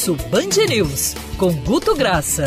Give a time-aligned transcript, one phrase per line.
[0.00, 2.46] Almoço Band News, com Guto Graça.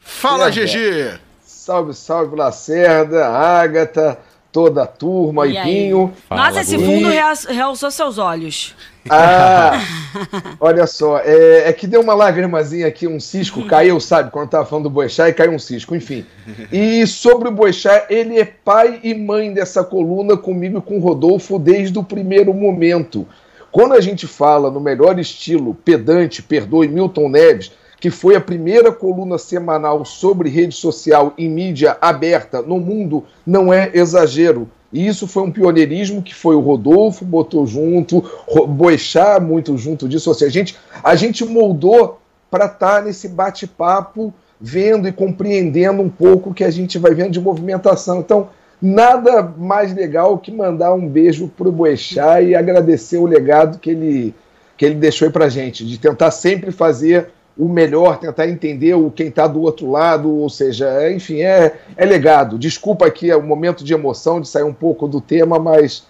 [0.00, 1.18] Fala, GG!
[1.44, 4.18] Salve, salve, Lacerda, Ágata,
[4.50, 6.14] toda a turma, e Ipinho.
[6.30, 7.08] Nossa, esse fundo
[7.50, 8.74] realçou seus olhos.
[9.10, 9.72] Ah,
[10.60, 14.30] olha só, é, é, que deu uma lagrimazinha aqui, um cisco caiu, sabe?
[14.30, 16.24] Quando tava falando do Boechat e caiu um cisco, enfim.
[16.72, 21.00] E sobre o Boechat, ele é pai e mãe dessa coluna comigo e com o
[21.00, 23.28] Rodolfo desde o primeiro momento.
[23.74, 28.92] Quando a gente fala no melhor estilo pedante, perdoe Milton Neves, que foi a primeira
[28.92, 34.68] coluna semanal sobre rede social e mídia aberta no mundo, não é exagero.
[34.92, 38.22] E isso foi um pioneirismo que foi o Rodolfo, botou junto,
[38.68, 40.30] Boechat muito junto disso.
[40.30, 46.00] Ou seja, a gente, a gente moldou para estar tá nesse bate-papo, vendo e compreendendo
[46.00, 48.20] um pouco o que a gente vai vendo de movimentação.
[48.20, 53.78] Então, nada mais legal que mandar um beijo para o Boechat e agradecer o legado
[53.78, 54.34] que ele,
[54.76, 59.28] que ele deixou para gente, de tentar sempre fazer o melhor, tentar entender o quem
[59.28, 62.58] está do outro lado, ou seja, é, enfim, é, é legado.
[62.58, 66.04] Desculpa aqui é um momento de emoção, de sair um pouco do tema, mas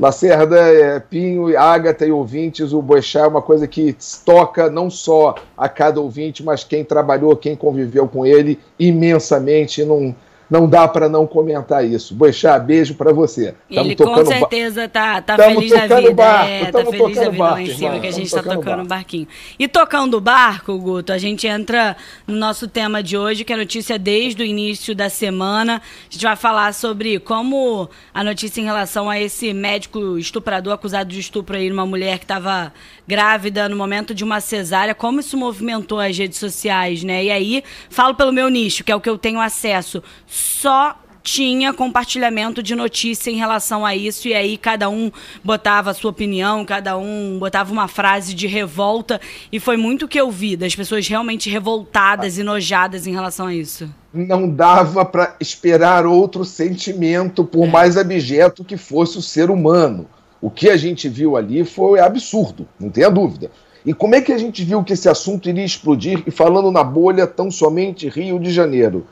[0.00, 3.94] Lacerda, é, Pinho, Ágata e ouvintes, o Boechat é uma coisa que
[4.24, 9.84] toca não só a cada ouvinte, mas quem trabalhou, quem conviveu com ele imensamente.
[9.84, 10.14] Não,
[10.50, 12.12] não dá para não comentar isso.
[12.12, 13.54] Boixá, beijo para você.
[13.72, 16.12] Tamo Ele com certeza tá, tá feliz da vida.
[16.12, 18.42] Barco, é, tá feliz da vida barco, lá em cima irmão, que a gente está
[18.42, 18.88] tocando o barco.
[18.88, 19.28] barquinho.
[19.58, 23.56] E tocando o barco, Guto, a gente entra no nosso tema de hoje, que é
[23.56, 25.80] notícia desde o início da semana.
[25.80, 31.10] A gente vai falar sobre como a notícia em relação a esse médico estuprador acusado
[31.10, 32.72] de estupro aí uma mulher que estava
[33.06, 37.24] grávida no momento de uma cesárea, como isso movimentou as redes sociais, né?
[37.24, 40.02] E aí, falo pelo meu nicho, que é o que eu tenho acesso
[40.40, 45.12] só tinha compartilhamento de notícia em relação a isso, e aí cada um
[45.44, 49.20] botava a sua opinião, cada um botava uma frase de revolta,
[49.52, 53.46] e foi muito o que eu vi, das pessoas realmente revoltadas e nojadas em relação
[53.46, 53.88] a isso.
[54.12, 57.70] Não dava para esperar outro sentimento, por é.
[57.70, 60.06] mais abjeto que fosse o ser humano.
[60.40, 63.50] O que a gente viu ali foi absurdo, não tenha dúvida.
[63.84, 66.82] E como é que a gente viu que esse assunto iria explodir, e falando na
[66.82, 69.06] bolha tão somente Rio de Janeiro?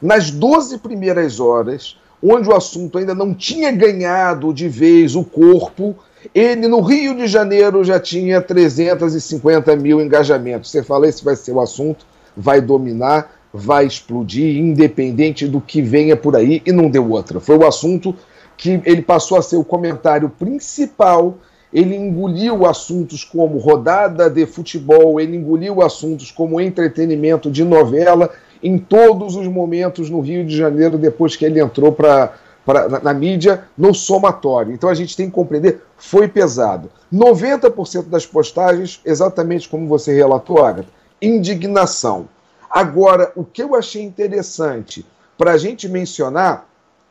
[0.00, 5.94] Nas 12 primeiras horas, onde o assunto ainda não tinha ganhado de vez o corpo,
[6.34, 10.70] ele no Rio de Janeiro já tinha 350 mil engajamentos.
[10.70, 12.06] Você fala, esse vai ser o assunto,
[12.36, 17.40] vai dominar, vai explodir, independente do que venha por aí, e não deu outra.
[17.40, 18.14] Foi o assunto
[18.56, 21.36] que ele passou a ser o comentário principal.
[21.72, 28.30] Ele engoliu assuntos como rodada de futebol, ele engoliu assuntos como entretenimento de novela,
[28.64, 32.32] em todos os momentos no Rio de Janeiro depois que ele entrou para
[32.66, 34.72] na, na, mídia no somatório.
[34.72, 36.90] Então a gente tem que compreender, foi pesado.
[37.12, 40.88] 90% das postagens, exatamente como você relatou, Agatha,
[41.20, 42.26] indignação.
[42.70, 45.04] Agora, o que eu achei interessante
[45.36, 46.66] para a gente mencionar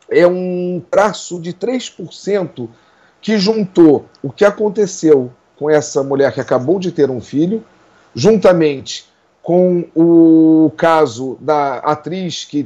[0.10, 2.68] é um traço de 3%
[3.22, 7.64] que juntou o que aconteceu com essa mulher que acabou de ter um filho,
[8.16, 9.13] juntamente
[9.44, 12.66] com o caso da atriz que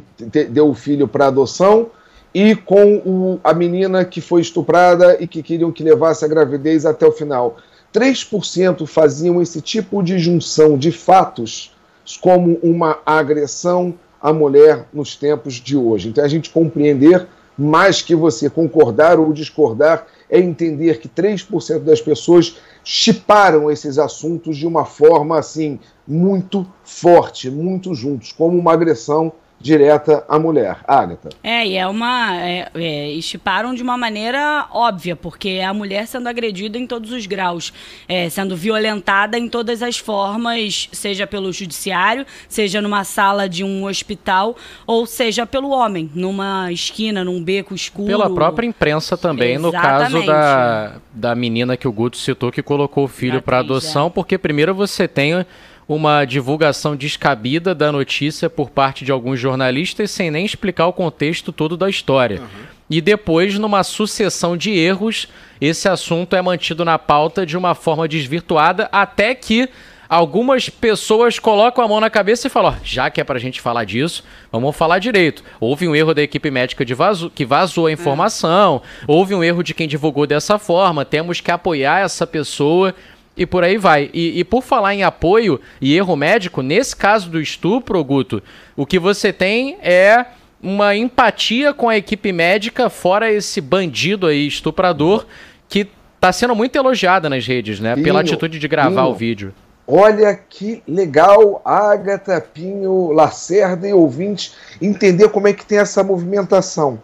[0.50, 1.88] deu o filho para adoção
[2.32, 6.86] e com o, a menina que foi estuprada e que queriam que levasse a gravidez
[6.86, 7.58] até o final.
[7.92, 11.76] 3% faziam esse tipo de junção de fatos
[12.22, 16.10] como uma agressão à mulher nos tempos de hoje.
[16.10, 17.26] Então, a gente compreender,
[17.58, 24.58] mais que você concordar ou discordar, é entender que 3% das pessoas chiparam esses assuntos
[24.58, 30.78] de uma forma assim muito forte, muito juntos, como uma agressão direta à mulher.
[30.88, 31.30] Agatha.
[31.44, 32.36] É, e é uma.
[32.38, 37.12] É, é, estiparam de uma maneira óbvia, porque é a mulher sendo agredida em todos
[37.12, 37.74] os graus,
[38.08, 43.86] é, sendo violentada em todas as formas, seja pelo judiciário, seja numa sala de um
[43.86, 48.08] hospital, ou seja pelo homem, numa esquina, num beco escuro.
[48.08, 49.76] Pela própria imprensa também, Exatamente.
[49.76, 54.08] no caso da, da menina que o Guto citou que colocou o filho para adoção,
[54.08, 54.10] é.
[54.10, 55.46] porque primeiro você tem
[55.88, 61.52] uma divulgação descabida da notícia por parte de alguns jornalistas sem nem explicar o contexto
[61.52, 62.42] todo da história.
[62.42, 62.68] Uhum.
[62.90, 65.28] E depois, numa sucessão de erros,
[65.60, 69.70] esse assunto é mantido na pauta de uma forma desvirtuada até que
[70.10, 73.60] algumas pessoas colocam a mão na cabeça e falam: ó, já que é pra gente
[73.60, 75.44] falar disso, vamos falar direito.
[75.60, 79.64] Houve um erro da equipe médica de vaso, que vazou a informação, houve um erro
[79.64, 82.96] de quem divulgou dessa forma, temos que apoiar essa pessoa
[83.38, 84.10] e por aí vai.
[84.14, 88.42] E, e, por falar em apoio e erro médico, nesse caso do estupro, Guto,
[88.76, 90.26] o que você tem é
[90.62, 95.26] uma empatia com a equipe médica, fora esse bandido aí, estuprador,
[95.70, 97.94] que está sendo muito elogiada nas redes, né?
[97.94, 99.54] Pinho, pela atitude de gravar Pinho, o vídeo.
[99.86, 107.02] Olha que legal, Agatha, Pinho, Lacerda e ouvintes, entender como é que tem essa movimentação.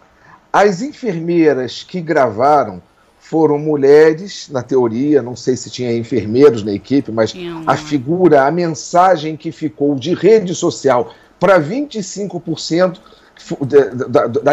[0.52, 2.82] As enfermeiras que gravaram
[3.34, 7.34] foram mulheres, na teoria, não sei se tinha enfermeiros na equipe, mas
[7.66, 13.00] a figura, a mensagem que ficou de rede social para 25%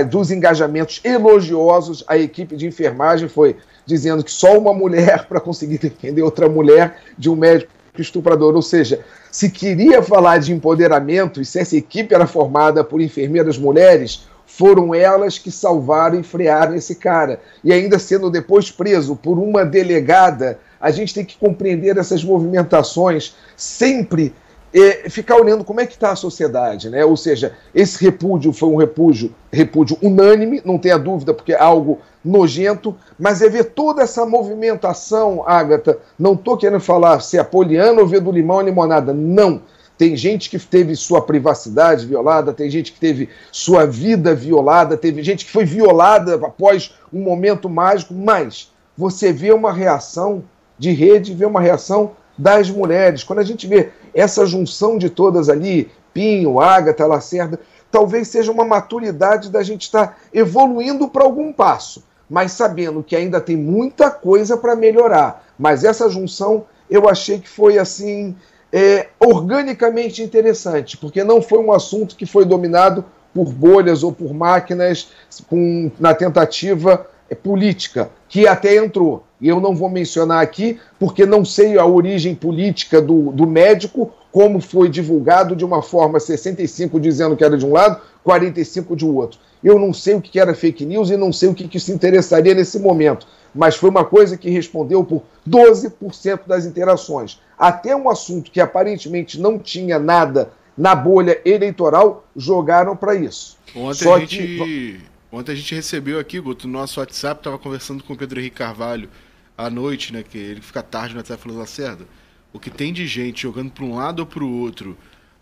[0.10, 3.56] dos engajamentos elogiosos à equipe de enfermagem foi
[3.86, 8.56] dizendo que só uma mulher para conseguir defender outra mulher de um médico estuprador.
[8.56, 9.01] Ou seja,
[9.31, 14.25] se queria falar de empoderamento e se essa equipe era formada por enfermeiras mulheres,
[14.57, 17.39] foram elas que salvaram e frearam esse cara.
[17.63, 23.36] E ainda sendo depois preso por uma delegada, a gente tem que compreender essas movimentações
[23.56, 24.33] sempre
[24.74, 27.03] é, ficar olhando como é que está a sociedade, né?
[27.03, 32.00] Ou seja, esse repúdio foi um repúdio, repúdio unânime, não tenha dúvida, porque é algo
[32.24, 35.97] nojento, mas é ver toda essa movimentação, Ágata.
[36.18, 39.62] Não estou querendo falar se é poliana ou ver do limão a limonada, não.
[40.01, 45.21] Tem gente que teve sua privacidade violada, tem gente que teve sua vida violada, teve
[45.21, 50.44] gente que foi violada após um momento mágico, mas você vê uma reação
[50.75, 53.24] de rede, vê uma reação das mulheres.
[53.24, 57.59] Quando a gente vê essa junção de todas ali, Pinho, Ágata, Lacerda,
[57.92, 63.39] talvez seja uma maturidade da gente estar evoluindo para algum passo, mas sabendo que ainda
[63.39, 65.45] tem muita coisa para melhorar.
[65.59, 68.36] Mas essa junção eu achei que foi assim
[68.71, 73.03] é, organicamente interessante, porque não foi um assunto que foi dominado
[73.33, 75.09] por bolhas ou por máquinas
[75.47, 79.23] com, na tentativa é, política, que até entrou.
[79.39, 84.12] E eu não vou mencionar aqui, porque não sei a origem política do, do médico,
[84.31, 89.06] como foi divulgado de uma forma 65 dizendo que era de um lado, 45 de
[89.06, 89.39] outro.
[89.63, 91.91] Eu não sei o que era fake news e não sei o que, que se
[91.91, 97.39] interessaria nesse momento, mas foi uma coisa que respondeu por 12% das interações.
[97.57, 103.57] Até um assunto que aparentemente não tinha nada na bolha eleitoral, jogaram para isso.
[103.75, 104.38] Ontem Só a gente...
[104.38, 108.39] Que Ontem a gente recebeu aqui, Guto, no nosso WhatsApp, estava conversando com o Pedro
[108.39, 109.09] Henrique Carvalho
[109.57, 110.24] à noite, né?
[110.24, 112.06] Que ele fica tarde no WhatsApp falando, Lacerda,
[112.51, 114.97] o que tem de gente jogando para um lado ou para o outro,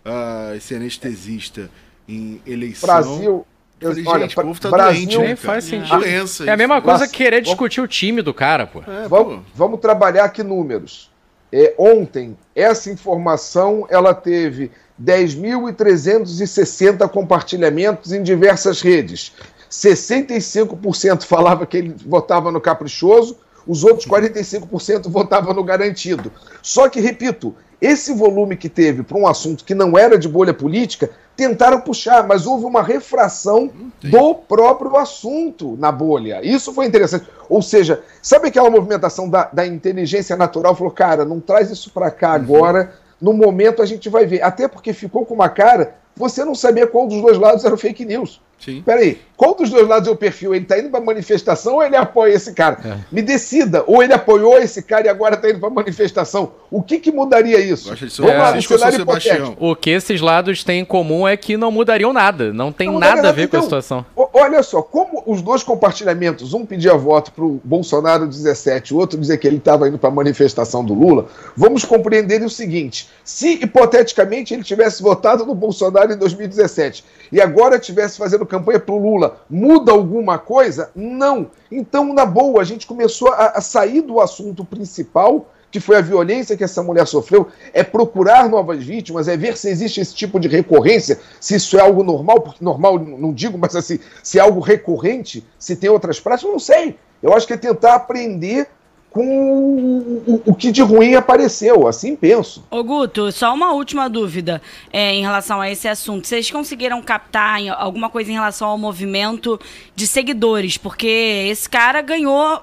[0.05, 1.71] uh, esse anestesista
[2.07, 2.87] em eleição.
[2.87, 3.47] Brasil.
[3.81, 5.35] Eu falei, olha, gente, o povo tá Brasil, doente, né?
[5.35, 5.99] Faz sentido.
[5.99, 8.79] Doença, é a mesma coisa que querer discutir o time do cara, pô.
[8.79, 9.41] É, vamos, pô.
[9.55, 11.09] vamos trabalhar aqui números.
[11.51, 14.69] É, ontem, essa informação ela teve
[15.01, 19.33] 10.360 compartilhamentos em diversas redes.
[19.71, 23.37] 65% falava que ele votava no caprichoso,
[23.69, 26.31] os outros 45% votavam no garantido.
[26.59, 30.55] Só que, repito, esse volume que teve para um assunto que não era de bolha
[30.55, 33.69] política, tentaram puxar, mas houve uma refração
[34.01, 36.41] do próprio assunto na bolha.
[36.43, 37.27] Isso foi interessante.
[37.47, 40.75] Ou seja, sabe aquela movimentação da, da inteligência natural?
[40.75, 42.35] Falou, cara, não traz isso para cá uhum.
[42.37, 44.41] agora, no momento a gente vai ver.
[44.41, 48.03] Até porque ficou com uma cara, você não sabia qual dos dois lados era fake
[48.03, 48.41] news.
[48.59, 48.83] Sim.
[48.85, 50.53] Peraí, qual dos dois lados é o perfil?
[50.53, 52.77] Ele está indo para manifestação ou ele apoia esse cara?
[52.83, 52.97] É.
[53.09, 53.85] Me decida.
[53.87, 56.51] Ou ele apoiou esse cara e agora está indo para manifestação.
[56.69, 57.87] O que, que mudaria isso?
[57.87, 58.61] Vamos lá, é.
[58.61, 59.55] cenário hipotético.
[59.57, 62.51] O que esses lados têm em comum é que não mudariam nada.
[62.51, 64.05] Não tem não nada a ver então, com a então, situação.
[64.33, 69.17] Olha só, como os dois compartilhamentos, um pedia voto para o Bolsonaro 17, o outro
[69.17, 73.53] dizer que ele estava indo para a manifestação do Lula, vamos compreender o seguinte: se
[73.53, 78.97] hipoteticamente ele tivesse votado no Bolsonaro em 2017 e agora estivesse fazendo campanha para o
[78.97, 80.91] Lula, muda alguma coisa?
[80.95, 81.47] Não.
[81.71, 86.01] Então, na boa, a gente começou a, a sair do assunto principal que foi a
[86.01, 90.39] violência que essa mulher sofreu, é procurar novas vítimas, é ver se existe esse tipo
[90.39, 94.41] de recorrência, se isso é algo normal, porque normal não digo, mas assim, se é
[94.41, 96.97] algo recorrente, se tem outras práticas, não sei.
[97.21, 98.67] Eu acho que é tentar aprender
[99.09, 102.63] com o, o, que de ruim apareceu, assim penso.
[102.69, 104.61] Ô Guto, só uma última dúvida
[104.93, 106.27] é, em relação a esse assunto.
[106.27, 109.59] Vocês conseguiram captar alguma coisa em relação ao movimento
[109.95, 110.77] de seguidores?
[110.77, 111.07] Porque
[111.49, 112.61] esse cara ganhou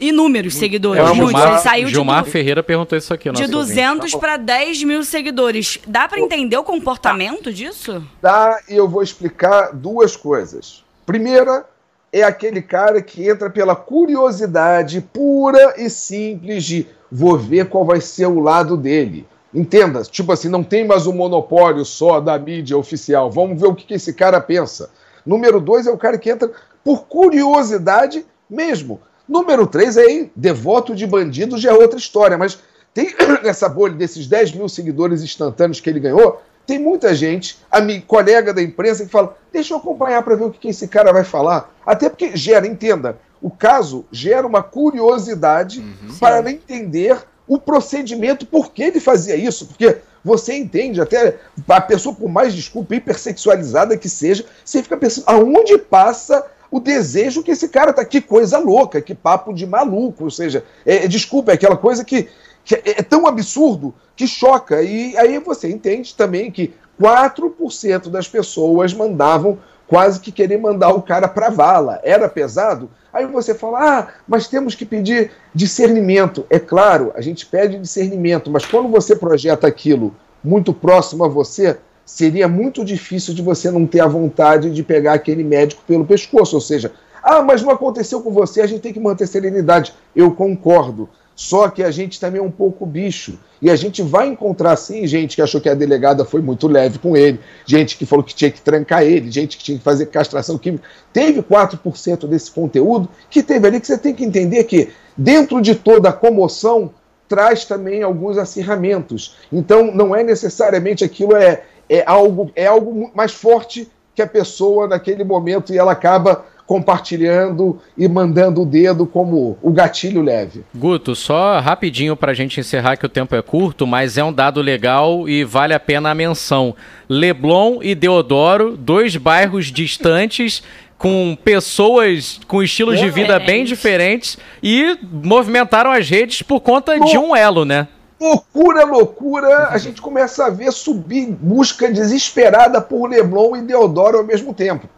[0.00, 1.02] inúmeros seguidores.
[1.02, 3.30] É, Gilmar, Ele saiu Gilmar de, Ferreira perguntou isso aqui.
[3.30, 5.78] De 200 para 10 mil seguidores.
[5.86, 8.02] Dá para entender o comportamento disso?
[8.20, 10.82] Dá, e eu vou explicar duas coisas.
[11.06, 11.64] Primeira,
[12.12, 18.00] é aquele cara que entra pela curiosidade pura e simples de vou ver qual vai
[18.00, 19.26] ser o lado dele.
[19.54, 23.30] Entenda, tipo assim, não tem mais um monopólio só da mídia oficial.
[23.30, 24.90] Vamos ver o que, que esse cara pensa.
[25.24, 26.50] Número dois é o cara que entra
[26.84, 29.00] por curiosidade mesmo.
[29.28, 32.58] Número três é devoto de bandidos já é outra história, mas
[32.92, 33.14] tem
[33.44, 38.52] essa bolha desses 10 mil seguidores instantâneos que ele ganhou, tem muita gente, amigo, colega
[38.52, 41.72] da imprensa, que fala: deixa eu acompanhar para ver o que esse cara vai falar.
[41.84, 46.16] Até porque gera, entenda, o caso gera uma curiosidade uhum.
[46.18, 51.36] para entender o procedimento, por que ele fazia isso, porque você entende, até
[51.68, 57.42] a pessoa, por mais desculpa, hipersexualizada que seja, você fica pensando, aonde passa o desejo
[57.42, 61.50] que esse cara tá, que coisa louca, que papo de maluco, ou seja, é, desculpa,
[61.50, 62.28] é aquela coisa que
[62.70, 68.92] é, é tão absurdo que choca, e aí você entende também que 4% das pessoas
[68.92, 72.00] mandavam quase que querer mandar o cara para vala.
[72.02, 72.88] Era pesado?
[73.12, 76.46] Aí você fala, ah, mas temos que pedir discernimento.
[76.48, 81.76] É claro, a gente pede discernimento, mas quando você projeta aquilo muito próximo a você,
[82.06, 86.54] seria muito difícil de você não ter a vontade de pegar aquele médico pelo pescoço.
[86.56, 86.92] Ou seja,
[87.22, 89.92] ah, mas não aconteceu com você, a gente tem que manter serenidade.
[90.16, 91.08] Eu concordo.
[91.34, 93.38] Só que a gente também é um pouco bicho.
[93.60, 96.98] E a gente vai encontrar, sim, gente que achou que a delegada foi muito leve
[96.98, 100.06] com ele, gente que falou que tinha que trancar ele, gente que tinha que fazer
[100.06, 100.84] castração química.
[101.12, 105.74] Teve 4% desse conteúdo que teve ali que você tem que entender que, dentro de
[105.74, 106.90] toda a comoção,
[107.28, 109.36] traz também alguns acirramentos.
[109.50, 114.86] Então, não é necessariamente aquilo, é, é, algo, é algo mais forte que a pessoa
[114.86, 120.64] naquele momento e ela acaba compartilhando e mandando o dedo como o gatilho leve.
[120.74, 124.32] Guto, só rapidinho para a gente encerrar que o tempo é curto, mas é um
[124.32, 126.74] dado legal e vale a pena a menção.
[127.08, 130.62] Leblon e Deodoro, dois bairros distantes
[130.96, 137.18] com pessoas com estilos de vida bem diferentes e movimentaram as redes por conta de
[137.18, 137.88] um elo, né?
[138.20, 144.24] Loucura, loucura, a gente começa a ver subir busca desesperada por Leblon e Deodoro ao
[144.24, 144.88] mesmo tempo.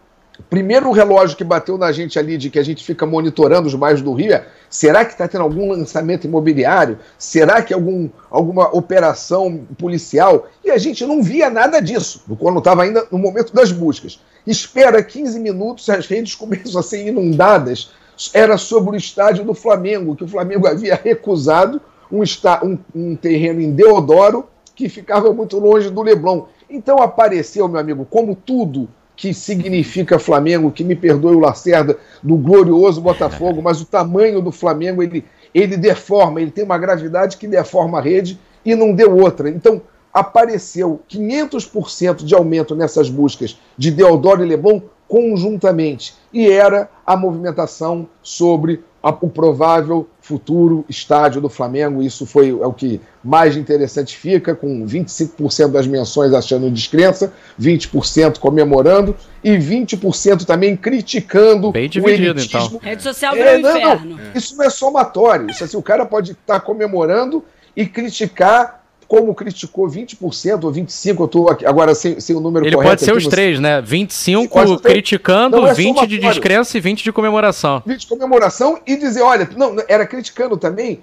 [0.51, 4.03] Primeiro relógio que bateu na gente ali de que a gente fica monitorando os bairros
[4.03, 6.99] do Rio é: será que está tendo algum lançamento imobiliário?
[7.17, 10.49] Será que algum, alguma operação policial?
[10.65, 14.21] E a gente não via nada disso, quando estava ainda no momento das buscas.
[14.45, 17.93] Espera 15 minutos, as redes começam a ser inundadas.
[18.33, 23.61] Era sobre o estádio do Flamengo, que o Flamengo havia recusado um, um, um terreno
[23.61, 26.47] em Deodoro que ficava muito longe do Leblon.
[26.69, 32.37] Então apareceu, meu amigo, como tudo que significa Flamengo, que me perdoe o Lacerda, do
[32.37, 37.47] glorioso Botafogo, mas o tamanho do Flamengo, ele, ele deforma, ele tem uma gravidade que
[37.47, 39.49] deforma a rede e não deu outra.
[39.49, 47.17] Então, apareceu 500% de aumento nessas buscas de Deodoro e Leblon conjuntamente, e era a
[47.17, 52.03] movimentação sobre o provável futuro estádio do Flamengo.
[52.03, 58.39] Isso foi é o que mais interessante fica, com 25% das menções achando descrença, 20%
[58.39, 62.67] comemorando e 20% também criticando Bem dividido, o elitismo.
[62.67, 62.81] Então.
[62.81, 64.17] Rede social é, não, inferno.
[64.17, 65.51] Não, isso não é somatório.
[65.51, 67.45] Isso assim, o cara pode estar comemorando
[67.77, 68.84] e criticar
[69.15, 72.91] como criticou 20% ou 25%, eu estou agora sem, sem o número Ele correto.
[72.93, 73.81] Ele pode ser aqui, os três, né?
[73.81, 77.83] 25 criticando, não, é 20 de descrença e 20 de comemoração.
[77.87, 81.01] 20 de comemoração e dizer, olha, não, era criticando também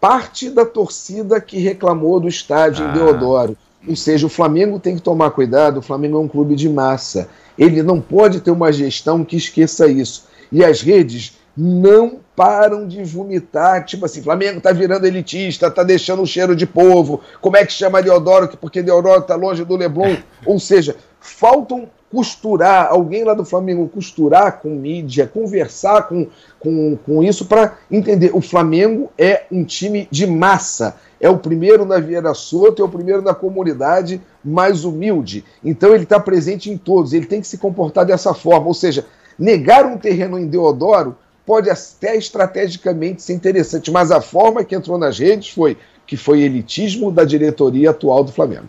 [0.00, 2.90] parte da torcida que reclamou do estádio ah.
[2.90, 3.56] em Deodoro.
[3.86, 7.28] Ou seja, o Flamengo tem que tomar cuidado, o Flamengo é um clube de massa.
[7.56, 10.26] Ele não pode ter uma gestão que esqueça isso.
[10.50, 16.22] E as redes não param de vomitar, tipo assim, Flamengo tá virando elitista, tá deixando
[16.22, 20.16] o cheiro de povo, como é que chama Deodoro, porque Deodoro tá longe do Leblon,
[20.44, 26.28] ou seja, faltam costurar, alguém lá do Flamengo costurar com mídia, conversar com,
[26.60, 31.84] com, com isso para entender, o Flamengo é um time de massa, é o primeiro
[31.84, 36.76] na Vieira Soto, é o primeiro na comunidade mais humilde, então ele está presente em
[36.76, 39.06] todos, ele tem que se comportar dessa forma, ou seja,
[39.38, 44.98] negar um terreno em Deodoro pode até estrategicamente ser interessante, mas a forma que entrou
[44.98, 48.68] nas redes foi que foi elitismo da diretoria atual do Flamengo.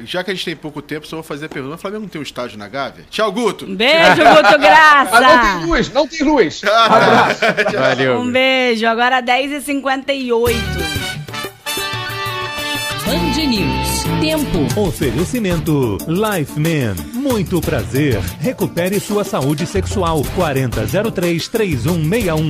[0.00, 1.74] Já que a gente tem pouco tempo, só vou fazer a pergunta.
[1.74, 3.04] O Flamengo não tem um estádio na Gávea?
[3.10, 3.64] Tchau, Guto.
[3.64, 5.20] Um beijo, Guto Graça.
[5.20, 6.60] não tem luz, não tem luz.
[7.76, 8.20] Valeu.
[8.20, 8.86] Um beijo.
[8.86, 11.17] Agora 10h58.
[13.08, 14.04] Band News.
[14.20, 14.78] Tempo.
[14.78, 16.94] Oferecimento Lifeman.
[17.14, 18.20] Muito prazer.
[18.38, 20.22] Recupere sua saúde sexual.
[20.36, 22.46] 4003 3161